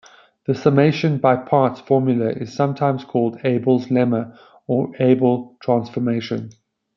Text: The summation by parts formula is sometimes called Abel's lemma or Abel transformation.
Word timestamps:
The 0.47 0.55
summation 0.55 1.19
by 1.19 1.35
parts 1.35 1.79
formula 1.79 2.29
is 2.31 2.51
sometimes 2.55 3.03
called 3.05 3.37
Abel's 3.43 3.89
lemma 3.89 4.35
or 4.65 4.91
Abel 4.99 5.55
transformation. 5.61 6.49